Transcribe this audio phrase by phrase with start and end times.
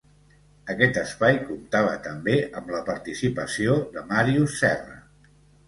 [0.73, 5.01] Aquest espai comptava també amb la participació de Màrius Serra.